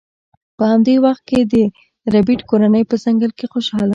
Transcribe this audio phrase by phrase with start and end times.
[0.57, 1.55] په همدې وخت کې د
[2.13, 3.89] ربیټ کورنۍ په ځنګل کې خوشحاله وه